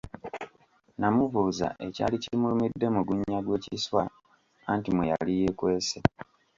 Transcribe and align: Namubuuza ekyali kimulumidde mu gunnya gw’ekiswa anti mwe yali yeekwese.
Namubuuza 0.99 1.67
ekyali 1.85 2.15
kimulumidde 2.23 2.87
mu 2.95 3.01
gunnya 3.07 3.39
gw’ekiswa 3.45 4.01
anti 4.71 4.89
mwe 4.93 5.05
yali 5.11 5.31
yeekwese. 5.39 5.99